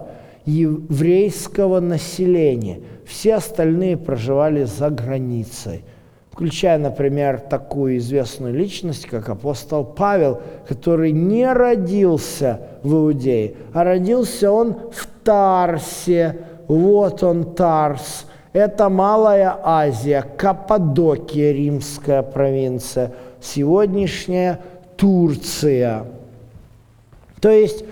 еврейского 0.45 1.81
населения. 1.81 2.79
Все 3.05 3.35
остальные 3.35 3.97
проживали 3.97 4.63
за 4.63 4.89
границей. 4.89 5.83
Включая, 6.31 6.77
например, 6.77 7.41
такую 7.41 7.97
известную 7.97 8.53
личность, 8.53 9.05
как 9.05 9.27
апостол 9.27 9.83
Павел, 9.83 10.41
который 10.65 11.11
не 11.11 11.51
родился 11.51 12.61
в 12.83 12.93
Иудее, 12.93 13.55
а 13.73 13.83
родился 13.83 14.49
он 14.49 14.77
в 14.93 15.05
Тарсе. 15.25 16.37
Вот 16.67 17.23
он, 17.23 17.55
Тарс. 17.55 18.25
Это 18.53 18.89
Малая 18.89 19.57
Азия, 19.63 20.23
Каппадокия, 20.37 21.53
римская 21.53 22.21
провинция, 22.21 23.13
сегодняшняя 23.41 24.59
Турция. 24.95 26.05
То 27.41 27.49
есть 27.49 27.83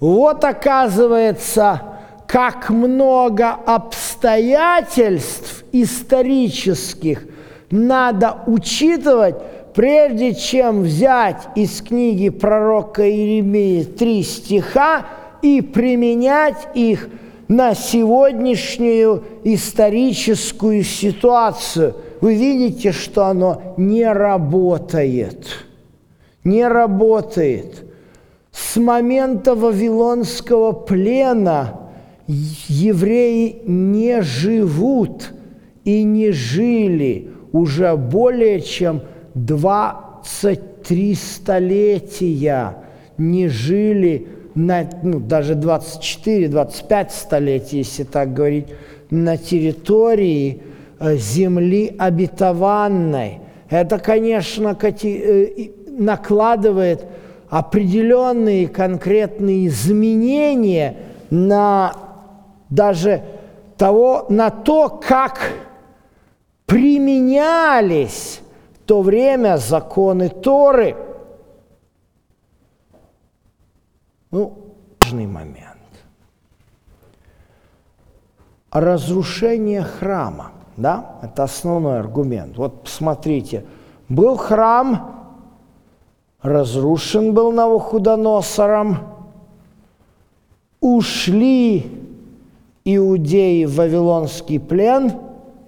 вот 0.00 0.44
оказывается, 0.44 1.82
как 2.26 2.70
много 2.70 3.50
обстоятельств 3.50 5.64
исторических 5.72 7.26
надо 7.70 8.38
учитывать, 8.46 9.36
прежде 9.74 10.34
чем 10.34 10.82
взять 10.82 11.48
из 11.54 11.82
книги 11.82 12.30
пророка 12.30 13.08
Иеремии 13.08 13.84
три 13.84 14.22
стиха 14.22 15.06
и 15.42 15.60
применять 15.60 16.68
их 16.74 17.08
на 17.48 17.74
сегодняшнюю 17.74 19.24
историческую 19.42 20.84
ситуацию. 20.84 21.96
Вы 22.20 22.34
видите, 22.34 22.92
что 22.92 23.24
оно 23.24 23.74
не 23.78 24.10
работает. 24.10 25.46
Не 26.44 26.68
работает. 26.68 27.84
С 28.52 28.76
момента 28.76 29.54
Вавилонского 29.54 30.72
плена 30.72 31.80
евреи 32.26 33.62
не 33.64 34.20
живут 34.20 35.32
и 35.84 36.02
не 36.02 36.32
жили 36.32 37.30
уже 37.52 37.96
более 37.96 38.60
чем 38.60 39.00
23 39.34 41.14
столетия, 41.14 42.76
не 43.16 43.48
жили 43.48 44.28
на, 44.58 44.88
ну, 45.02 45.20
даже 45.20 45.54
24-25 45.54 47.10
столетий, 47.10 47.78
если 47.78 48.02
так 48.02 48.34
говорить, 48.34 48.66
на 49.08 49.36
территории 49.36 50.62
э, 50.98 51.16
земли 51.16 51.94
обетованной. 51.96 53.38
Это, 53.70 53.98
конечно, 53.98 54.76
э, 54.80 55.68
накладывает 55.86 57.06
определенные 57.48 58.66
конкретные 58.68 59.68
изменения 59.68 60.96
на 61.30 61.94
даже 62.68 63.22
того, 63.76 64.26
на 64.28 64.50
то, 64.50 64.88
как 64.88 65.38
применялись 66.66 68.40
в 68.74 68.88
то 68.88 69.02
время 69.02 69.56
законы 69.56 70.28
Торы. 70.28 70.96
Ну, 74.30 74.74
важный 75.00 75.26
момент. 75.26 75.78
Разрушение 78.70 79.82
храма, 79.82 80.52
да, 80.76 81.16
это 81.22 81.44
основной 81.44 82.00
аргумент. 82.00 82.56
Вот 82.58 82.82
посмотрите, 82.82 83.64
был 84.08 84.36
храм, 84.36 85.30
разрушен 86.42 87.32
был 87.32 87.52
Навуходоносором, 87.52 88.98
ушли 90.80 91.90
иудеи 92.84 93.64
в 93.64 93.76
Вавилонский 93.76 94.60
плен, 94.60 95.12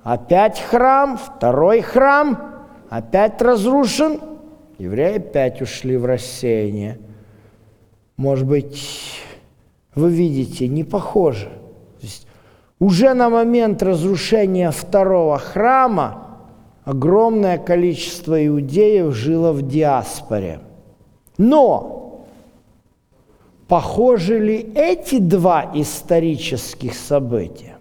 опять 0.03 0.61
храм, 0.61 1.17
второй 1.17 1.81
храм, 1.81 2.39
опять 2.91 3.41
разрушен, 3.41 4.21
евреи 4.79 5.17
опять 5.17 5.63
ушли 5.63 5.97
в 5.97 6.05
рассеяние. 6.05 6.99
Может 8.21 8.47
быть, 8.47 9.19
вы 9.95 10.11
видите, 10.11 10.69
не 10.69 10.85
похоже. 10.85 11.47
То 11.47 12.03
есть 12.03 12.27
уже 12.79 13.15
на 13.15 13.31
момент 13.31 13.83
разрушения 13.83 14.71
второго 14.73 15.39
храма 15.39 16.27
огромное 16.85 17.57
количество 17.57 18.47
иудеев 18.47 19.15
жило 19.15 19.53
в 19.53 19.67
диаспоре. 19.67 20.61
Но 21.39 22.27
похожи 23.69 24.39
ли 24.39 24.71
эти 24.75 25.19
два 25.19 25.71
исторических 25.73 26.97
события? 26.97 27.79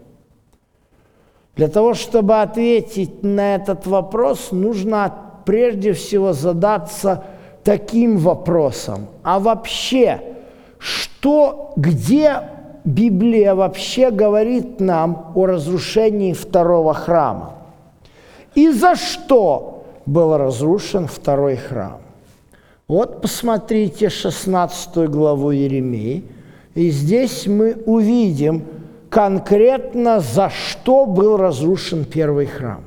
Для 1.57 1.67
того, 1.67 1.93
чтобы 1.93 2.39
ответить 2.39 3.23
на 3.23 3.55
этот 3.55 3.85
вопрос, 3.85 4.53
нужно 4.53 5.13
прежде 5.43 5.91
всего 5.91 6.31
задаться 6.31 7.25
таким 7.63 8.17
вопросом. 8.17 9.07
А 9.23 9.39
вообще, 9.39 10.21
что, 10.77 11.73
где 11.75 12.41
Библия 12.83 13.55
вообще 13.55 14.11
говорит 14.11 14.79
нам 14.79 15.31
о 15.35 15.45
разрушении 15.45 16.33
второго 16.33 16.93
храма? 16.93 17.53
И 18.55 18.71
за 18.71 18.95
что 18.95 19.85
был 20.05 20.37
разрушен 20.37 21.07
второй 21.07 21.55
храм? 21.55 22.01
Вот 22.87 23.21
посмотрите 23.21 24.09
16 24.09 25.09
главу 25.09 25.51
Еремии, 25.51 26.23
и 26.73 26.89
здесь 26.89 27.45
мы 27.45 27.73
увидим 27.85 28.65
конкретно, 29.09 30.19
за 30.19 30.49
что 30.49 31.05
был 31.05 31.37
разрушен 31.37 32.05
первый 32.05 32.47
храм. 32.47 32.83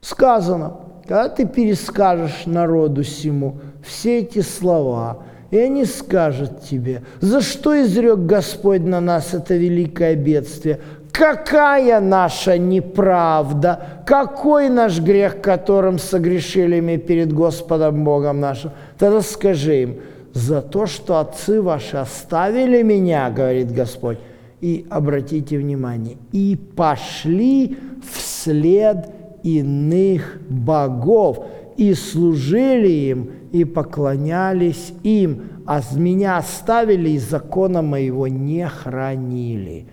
Сказано, 0.00 0.74
когда 1.06 1.28
ты 1.28 1.46
перескажешь 1.46 2.46
народу 2.46 3.04
сему 3.04 3.60
все 3.82 4.20
эти 4.20 4.40
слова, 4.40 5.22
и 5.50 5.58
они 5.58 5.84
скажут 5.84 6.62
тебе, 6.62 7.02
за 7.20 7.40
что 7.40 7.80
изрек 7.80 8.20
Господь 8.20 8.82
на 8.82 9.00
нас 9.00 9.34
это 9.34 9.54
великое 9.54 10.16
бедствие, 10.16 10.80
какая 11.12 12.00
наша 12.00 12.58
неправда, 12.58 14.02
какой 14.06 14.68
наш 14.68 14.98
грех, 14.98 15.40
которым 15.40 15.98
согрешили 15.98 16.80
мы 16.80 16.96
перед 16.96 17.32
Господом 17.32 18.02
Богом 18.02 18.40
нашим. 18.40 18.72
Тогда 18.98 19.20
скажи 19.20 19.82
им, 19.82 19.96
за 20.32 20.60
то, 20.60 20.86
что 20.86 21.18
отцы 21.18 21.62
ваши 21.62 21.96
оставили 21.96 22.82
меня, 22.82 23.30
говорит 23.30 23.72
Господь, 23.72 24.18
и 24.60 24.84
обратите 24.90 25.58
внимание, 25.58 26.16
и 26.32 26.58
пошли 26.74 27.76
вслед 28.12 29.06
иных 29.44 30.40
богов, 30.48 31.46
и 31.76 31.94
служили 31.94 32.88
им, 32.88 33.30
и 33.52 33.64
поклонялись 33.64 34.92
им, 35.04 35.42
а 35.66 35.80
меня 35.94 36.38
оставили 36.38 37.10
и 37.10 37.18
закона 37.18 37.82
моего 37.82 38.26
не 38.26 38.66
хранили. 38.66 39.86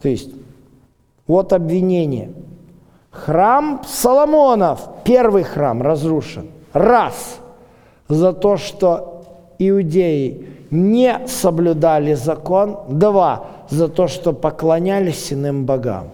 То 0.00 0.08
есть, 0.08 0.30
вот 1.26 1.52
обвинение. 1.52 2.32
Храм 3.10 3.82
Соломонов, 3.86 4.88
первый 5.04 5.42
храм 5.42 5.82
разрушен. 5.82 6.48
Раз. 6.72 7.40
За 8.08 8.32
то, 8.32 8.56
что 8.56 9.24
иудеи 9.58 10.48
не 10.70 11.26
соблюдали 11.26 12.14
закон. 12.14 12.78
Два. 12.88 13.46
За 13.70 13.88
то, 13.88 14.06
что 14.06 14.32
поклонялись 14.32 15.32
иным 15.32 15.64
богам. 15.64 16.10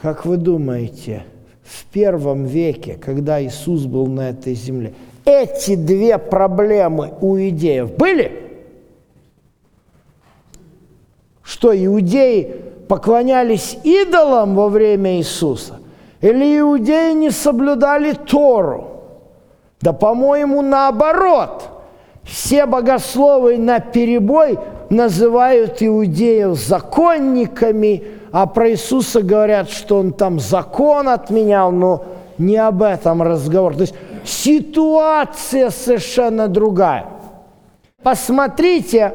Как 0.00 0.26
вы 0.26 0.36
думаете, 0.36 1.24
в 1.62 1.84
первом 1.86 2.44
веке, 2.44 2.94
когда 2.94 3.42
Иисус 3.42 3.84
был 3.84 4.06
на 4.06 4.30
этой 4.30 4.54
земле, 4.54 4.94
эти 5.24 5.76
две 5.76 6.18
проблемы 6.18 7.14
у 7.20 7.36
иудеев 7.36 7.92
были? 7.96 8.42
Что 11.42 11.72
иудеи 11.72 12.56
поклонялись 12.88 13.78
идолам 13.84 14.54
во 14.54 14.68
время 14.68 15.16
Иисуса? 15.18 15.78
Или 16.20 16.58
иудеи 16.58 17.12
не 17.12 17.30
соблюдали 17.30 18.12
Тору? 18.12 18.88
Да, 19.80 19.92
по-моему, 19.92 20.62
наоборот. 20.62 21.68
Все 22.22 22.66
богословы 22.66 23.58
на 23.58 23.80
перебой 23.80 24.58
называют 24.90 25.82
иудеев 25.82 26.56
законниками, 26.56 28.04
а 28.32 28.46
про 28.46 28.70
Иисуса 28.70 29.22
говорят, 29.22 29.70
что 29.70 29.98
он 29.98 30.12
там 30.12 30.40
закон 30.40 31.08
отменял, 31.08 31.70
но 31.70 32.04
не 32.38 32.56
об 32.56 32.82
этом 32.82 33.22
разговор. 33.22 33.74
То 33.74 33.82
есть 33.82 33.94
ситуация 34.24 35.68
совершенно 35.70 36.48
другая. 36.48 37.06
Посмотрите, 38.02 39.12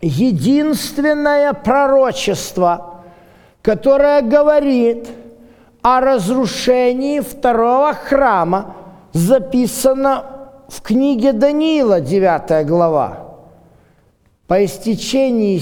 единственное 0.00 1.52
пророчество, 1.52 3.02
которое 3.60 4.22
говорит 4.22 5.08
о 5.82 6.00
разрушении 6.00 7.18
второго 7.20 7.92
храма, 7.92 8.76
записано 9.12 10.24
в 10.68 10.80
книге 10.80 11.32
Даниила, 11.32 12.00
9 12.00 12.66
глава. 12.66 13.18
По 14.46 14.64
истечении 14.64 15.60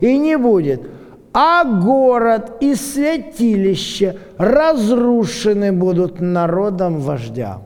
и 0.00 0.18
не 0.18 0.36
будет, 0.36 0.82
а 1.32 1.64
город 1.64 2.58
и 2.60 2.74
святилище 2.74 4.18
разрушены 4.38 5.72
будут 5.72 6.20
народом 6.20 7.00
вождя. 7.00 7.60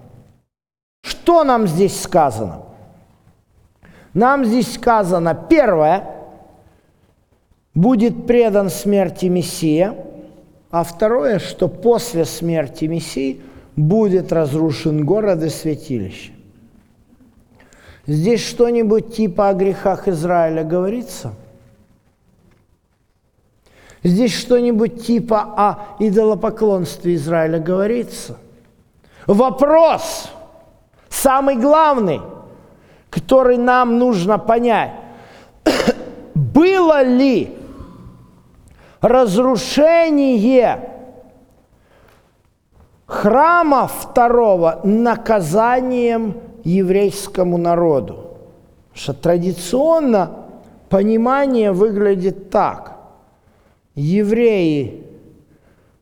Что 1.03 1.45
нам 1.45 1.67
здесь 1.67 2.01
сказано? 2.01 2.63
Нам 4.15 4.45
здесь 4.45 4.75
сказано, 4.75 5.35
первое, 5.35 6.05
будет 7.75 8.27
предан 8.27 8.69
смерти 8.69 9.27
Мессия, 9.27 9.97
а 10.71 10.85
второе, 10.85 11.39
что 11.39 11.69
после 11.69 12.25
смерти 12.25 12.85
Мессии 12.87 13.41
будет 13.77 14.33
разрушен 14.33 15.05
город 15.05 15.43
и 15.43 15.49
святилище. 15.49 16.33
Здесь 18.07 18.45
что-нибудь 18.47 19.15
типа 19.15 19.49
о 19.49 19.55
грехах 19.55 20.09
Израиля 20.09 20.65
говорится? 20.65 21.35
Здесь 24.03 24.37
что-нибудь 24.37 25.07
типа 25.07 25.41
о 25.57 25.79
идолопоклонстве 26.01 27.15
Израиля 27.15 27.61
говорится? 27.61 28.37
Вопрос, 29.27 30.29
самый 31.09 31.57
главный, 31.57 32.21
который 33.11 33.57
нам 33.59 33.99
нужно 33.99 34.39
понять. 34.39 34.93
Было 36.35 37.03
ли 37.03 37.57
разрушение 39.01 40.89
храма 43.07 43.87
второго 43.87 44.81
наказанием 44.85 46.37
еврейскому 46.65 47.59
народу. 47.59 48.29
что 48.95 49.15
традиционно 49.15 50.31
понимание 50.91 51.73
выглядит 51.73 52.51
так. 52.51 53.02
Евреи 53.95 55.07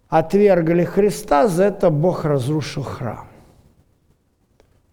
отвергли 0.08 0.84
Христа, 0.84 1.48
за 1.48 1.64
это 1.64 1.90
Бог 1.90 2.24
разрушил 2.24 2.82
храм. 2.82 3.26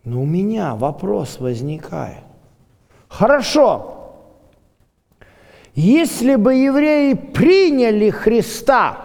Но 0.04 0.22
у 0.22 0.26
меня 0.26 0.76
вопрос 0.76 1.40
возникает. 1.40 2.24
Хорошо, 3.10 4.14
если 5.76 6.36
бы 6.36 6.56
евреи 6.56 7.14
приняли 7.14 8.10
Христа, 8.10 8.98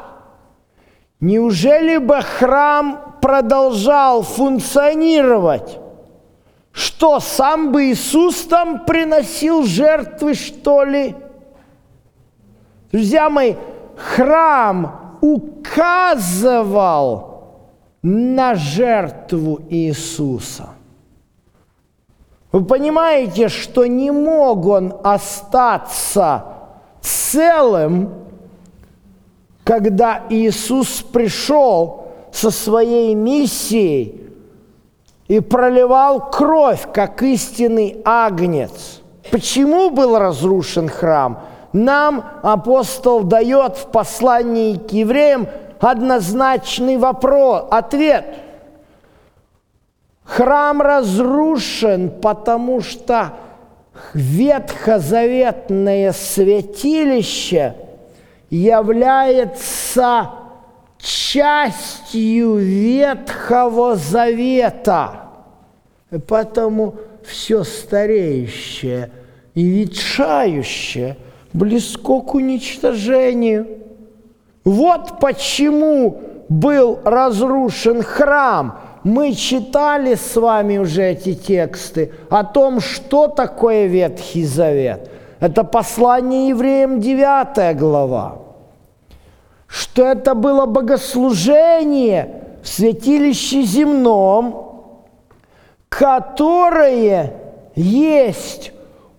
неужели 1.21 1.99
бы 1.99 2.21
храм 2.23 3.19
продолжал 3.21 4.23
функционировать? 4.23 5.79
Что, 6.73 7.21
сам 7.21 7.73
бы 7.73 7.91
Иисус 7.91 8.43
там 8.45 8.87
приносил 8.87 9.65
жертвы, 9.65 10.35
что 10.35 10.85
ли? 10.85 11.15
Друзья 12.91 13.29
мои, 13.29 13.55
храм 13.97 15.19
указывал 15.21 16.89
на 18.03 18.55
жертву 18.55 19.61
Иисуса. 19.69 20.71
Вы 22.51 22.65
понимаете, 22.65 23.49
что 23.49 23.87
не 23.87 24.11
мог 24.11 24.67
он 24.67 24.95
остаться 25.03 26.45
целым, 27.01 28.11
когда 29.65 30.23
Иисус 30.29 31.03
пришел 31.03 32.09
со 32.33 32.51
своей 32.51 33.15
миссией– 33.15 34.19
и 35.33 35.41
проливал 35.41 36.31
кровь, 36.31 36.87
как 36.93 37.23
истинный 37.23 38.03
агнец. 38.05 39.01
Почему 39.31 39.89
был 39.89 40.19
разрушен 40.19 40.91
храм? 40.91 41.41
Нам 41.73 42.25
апостол 42.43 43.23
дает 43.23 43.77
в 43.77 43.87
послании 43.87 44.77
к 44.77 44.93
евреям 44.93 45.49
однозначный 45.81 46.97
вопрос, 46.97 47.67
ответ. 47.71 48.25
Храм 50.25 50.81
разрушен, 50.81 52.11
потому 52.21 52.81
что 52.81 53.33
ветхозаветное 54.15 56.13
святилище 56.13 57.75
является 58.51 60.31
частью 60.99 62.57
Ветхого 62.57 63.97
Завета– 63.97 65.19
Поэтому 66.27 66.97
все 67.25 67.65
стареющее 67.65 69.11
и 69.55 69.65
ветшающее 69.65 71.17
близко 71.53 72.21
к 72.21 72.35
уничтожению. 72.35 73.67
Вот 74.65 75.19
почему 75.21 76.21
был 76.49 76.99
разрушен 77.05 78.03
храм. 78.03 78.79
Мы 79.05 79.35
читали 79.35 80.15
с 80.15 80.37
вами 80.37 80.79
уже 80.79 81.03
эти 81.11 81.35
тексты 81.35 82.13
о 82.31 82.45
том, 82.45 82.81
что 82.81 83.27
такое 83.27 83.87
Ветхий 83.87 84.45
Завет. 84.45 85.11
Это 85.41 85.65
послание 85.65 86.49
евреям 86.49 87.01
9 87.01 87.77
глава. 87.77 88.39
Что 89.67 90.07
это 90.07 90.35
было 90.35 90.67
богослужение 90.67 92.43
в 92.63 92.69
святилище 92.69 93.63
земном– 93.63 94.69
которое 95.93 97.35
есть 97.75 98.73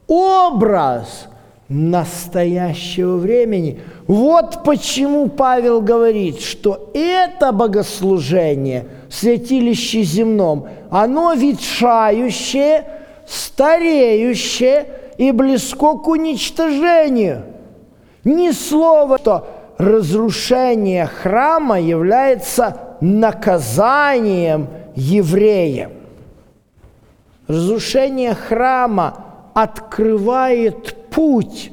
образ 0.08 1.28
настоящего 1.74 3.18
времени. 3.18 3.82
Вот 4.06 4.64
почему 4.64 5.28
Павел 5.28 5.82
говорит, 5.82 6.40
что 6.40 6.92
это 6.94 7.52
богослужение 7.52 8.86
в 9.10 9.16
святилище 9.16 10.04
земном, 10.04 10.68
оно 10.92 11.34
ветшающее, 11.34 12.86
стареющее 13.28 14.86
и 15.18 15.32
близко 15.32 15.98
к 15.98 16.08
уничтожению. 16.08 17.44
Ни 18.24 18.52
слова, 18.52 19.18
что 19.18 19.48
разрушение 19.78 21.08
храма 21.08 21.80
является 21.80 22.78
наказанием 23.02 24.68
евреям. 24.96 25.92
Разрушение 27.48 28.36
храма 28.36 29.26
открывает 29.54 31.03
путь 31.14 31.72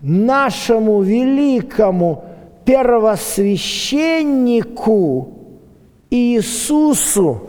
нашему 0.00 1.02
великому 1.02 2.24
первосвященнику 2.64 5.34
Иисусу 6.10 7.42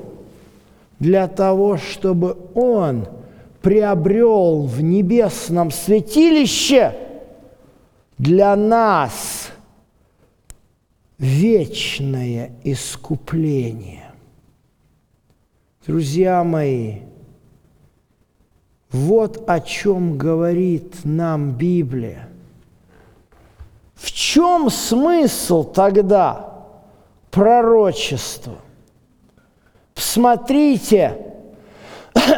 для 1.00 1.28
того, 1.28 1.78
чтобы 1.78 2.38
Он 2.54 3.08
приобрел 3.62 4.64
в 4.64 4.82
небесном 4.82 5.72
святилище 5.72 6.96
для 8.18 8.56
нас 8.56 9.50
вечное 11.18 12.52
искупление. 12.64 14.12
Друзья 15.86 16.44
мои, 16.44 17.00
вот 18.92 19.44
о 19.48 19.60
чем 19.60 20.18
говорит 20.18 20.96
нам 21.04 21.52
Библия. 21.52 22.28
В 23.96 24.12
чем 24.12 24.70
смысл 24.70 25.64
тогда 25.64 26.50
пророчество. 27.32 28.58
Посмотрите, 29.94 31.18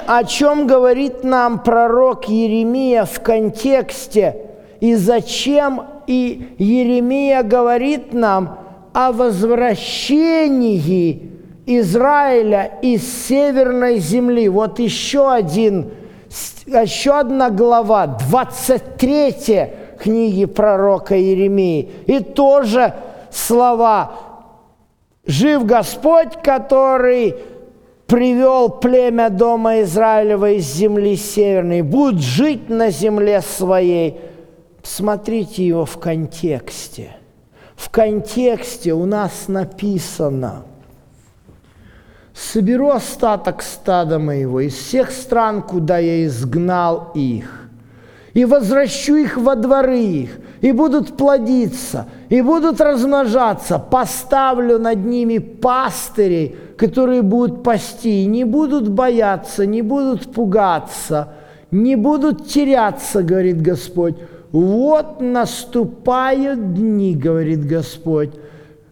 о 0.08 0.24
чем 0.24 0.66
говорит 0.68 1.24
нам 1.24 1.64
пророк 1.64 2.28
Еремия 2.28 3.06
в 3.06 3.22
контексте, 3.22 4.36
и 4.80 4.96
зачем 4.96 5.84
и 6.08 6.56
Еремия 6.58 7.44
говорит 7.44 8.14
нам 8.14 8.58
о 8.94 9.12
возвращении 9.12 11.30
Израиля 11.68 12.80
из 12.82 13.28
северной 13.28 14.00
земли. 14.00 14.50
Вот 14.50 14.80
еще 14.80 15.32
один, 15.32 15.92
еще 16.80 17.20
одна 17.20 17.50
глава, 17.50 18.08
23 18.08 19.74
книги 20.00 20.46
пророка 20.46 21.16
Еремии. 21.16 21.92
И 22.06 22.20
тоже 22.22 22.94
слова 23.30 24.14
«Жив 25.26 25.66
Господь, 25.66 26.42
который 26.42 27.36
привел 28.08 28.70
племя 28.70 29.30
дома 29.30 29.82
Израилева 29.82 30.52
из 30.52 30.66
земли 30.74 31.18
северной, 31.18 31.82
будет 31.82 32.22
жить 32.22 32.70
на 32.70 32.90
земле 32.90 33.42
своей». 33.42 34.22
Смотрите 34.82 35.68
его 35.68 35.86
в 35.86 36.00
контексте. 36.00 37.12
В 37.76 37.90
контексте 37.90 38.94
у 38.94 39.06
нас 39.06 39.48
написано– 39.48 40.64
соберу 42.42 42.90
остаток 42.90 43.62
стада 43.62 44.20
моего 44.20 44.62
из 44.62 44.74
всех 44.74 45.12
стран, 45.12 45.62
куда 45.62 46.00
я 46.00 46.26
изгнал 46.26 47.12
их, 47.14 47.70
и 48.34 48.46
возвращу 48.46 49.16
их 49.16 49.38
во 49.38 49.56
дворы 49.56 50.00
их, 50.00 50.30
и 50.62 50.72
будут 50.72 51.18
плодиться, 51.18 52.08
и 52.30 52.42
будут 52.42 52.82
размножаться. 52.82 53.78
Поставлю 53.78 54.80
над 54.80 55.06
ними 55.06 55.38
пастырей, 55.38 56.56
которые 56.78 57.22
будут 57.22 57.64
пасти, 57.64 58.24
и 58.24 58.26
не 58.26 58.44
будут 58.44 58.90
бояться, 58.90 59.66
не 59.66 59.82
будут 59.82 60.32
пугаться, 60.34 61.34
не 61.72 61.96
будут 61.96 62.48
теряться, 62.48 63.22
говорит 63.22 63.62
Господь. 63.62 64.16
Вот 64.52 65.22
наступают 65.22 66.74
дни, 66.74 67.16
говорит 67.16 67.66
Господь, 67.66 68.32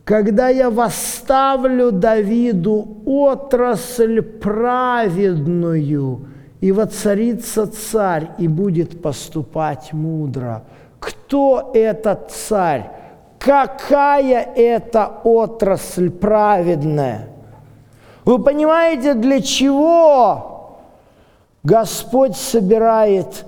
когда 0.09 0.49
я 0.49 0.71
восставлю 0.71 1.91
Давиду 1.91 2.97
отрасль 3.05 4.23
праведную, 4.23 6.21
и 6.61 6.71
воцарится 6.71 7.67
царь, 7.67 8.31
и 8.39 8.47
будет 8.47 9.03
поступать 9.03 9.93
мудро. 9.93 10.63
Кто 10.99 11.69
этот 11.75 12.31
царь? 12.31 12.89
Какая 13.37 14.51
это 14.55 15.11
отрасль 15.23 16.09
праведная? 16.09 17.27
Вы 18.25 18.39
понимаете, 18.39 19.13
для 19.13 19.41
чего 19.41 20.79
Господь 21.61 22.35
собирает 22.35 23.45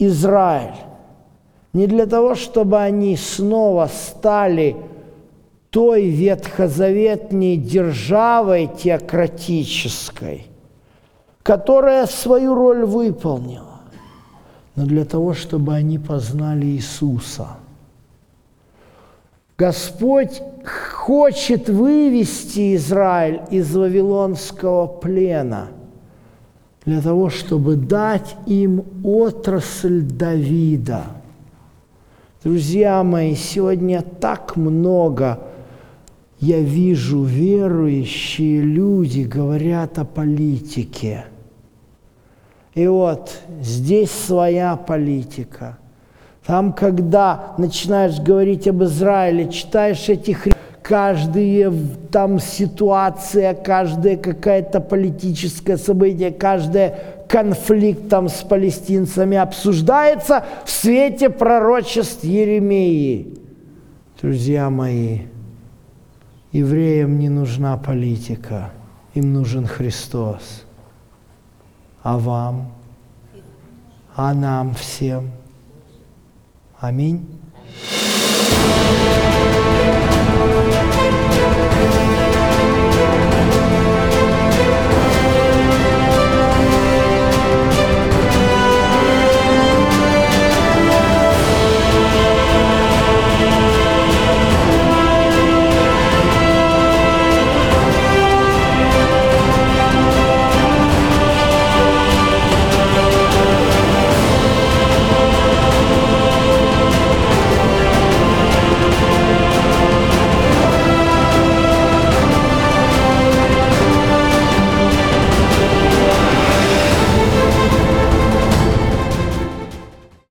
Израиль? 0.00 0.74
Не 1.72 1.86
для 1.86 2.06
того, 2.06 2.34
чтобы 2.34 2.80
они 2.80 3.16
снова 3.16 3.86
стали 3.86 4.74
той 5.72 6.10
ветхозаветней 6.10 7.56
державой 7.56 8.66
теократической, 8.66 10.46
которая 11.42 12.04
свою 12.06 12.54
роль 12.54 12.84
выполнила, 12.84 13.80
но 14.76 14.84
для 14.84 15.06
того, 15.06 15.32
чтобы 15.32 15.72
они 15.72 15.98
познали 15.98 16.66
Иисуса. 16.66 17.56
Господь 19.56 20.42
хочет 20.92 21.70
вывести 21.70 22.76
Израиль 22.76 23.40
из 23.50 23.74
вавилонского 23.74 24.86
плена 24.86 25.68
для 26.84 27.00
того, 27.00 27.30
чтобы 27.30 27.76
дать 27.76 28.36
им 28.44 28.84
отрасль 29.04 30.02
Давида. 30.02 31.04
Друзья 32.44 33.02
мои, 33.02 33.34
сегодня 33.34 34.02
так 34.02 34.56
много– 34.56 35.38
я 36.42 36.58
вижу 36.58 37.22
верующие 37.22 38.62
люди 38.62 39.20
говорят 39.20 39.96
о 40.00 40.04
политике. 40.04 41.26
И 42.74 42.84
вот 42.88 43.32
здесь 43.60 44.10
своя 44.10 44.74
политика. 44.74 45.78
Там, 46.44 46.72
когда 46.72 47.54
начинаешь 47.58 48.18
говорить 48.18 48.66
об 48.66 48.82
Израиле, 48.82 49.52
читаешь 49.52 50.08
этих 50.08 50.48
каждая 50.82 51.72
там 52.10 52.40
ситуация, 52.40 53.54
каждое 53.54 54.16
какое-то 54.16 54.80
политическое 54.80 55.76
событие, 55.76 56.32
каждый 56.32 56.90
конфликт 57.28 58.08
там 58.08 58.28
с 58.28 58.42
палестинцами 58.42 59.36
обсуждается 59.36 60.44
в 60.64 60.70
свете 60.70 61.30
пророчеств 61.30 62.24
Еремеи. 62.24 63.28
Друзья 64.20 64.70
мои, 64.70 65.20
Евреям 66.52 67.18
не 67.18 67.30
нужна 67.30 67.78
политика, 67.78 68.72
им 69.14 69.32
нужен 69.32 69.66
Христос. 69.66 70.64
А 72.02 72.18
вам? 72.18 72.74
А 74.14 74.34
нам 74.34 74.74
всем? 74.74 75.30
Аминь. 76.78 77.26